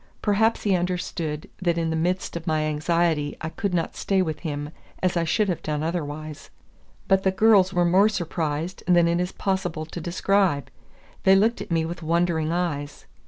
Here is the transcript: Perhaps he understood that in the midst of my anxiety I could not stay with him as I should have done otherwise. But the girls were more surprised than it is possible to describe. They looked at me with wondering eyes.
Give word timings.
Perhaps 0.23 0.63
he 0.63 0.75
understood 0.75 1.47
that 1.61 1.77
in 1.77 1.91
the 1.91 1.95
midst 1.95 2.35
of 2.35 2.47
my 2.47 2.63
anxiety 2.63 3.37
I 3.39 3.49
could 3.49 3.71
not 3.71 3.95
stay 3.95 4.23
with 4.23 4.39
him 4.39 4.71
as 5.03 5.15
I 5.15 5.25
should 5.25 5.47
have 5.47 5.61
done 5.61 5.83
otherwise. 5.83 6.49
But 7.07 7.21
the 7.21 7.29
girls 7.29 7.71
were 7.71 7.85
more 7.85 8.09
surprised 8.09 8.81
than 8.87 9.07
it 9.07 9.19
is 9.19 9.31
possible 9.31 9.85
to 9.85 10.01
describe. 10.01 10.71
They 11.21 11.35
looked 11.35 11.61
at 11.61 11.69
me 11.69 11.85
with 11.85 12.01
wondering 12.01 12.51
eyes. 12.51 13.05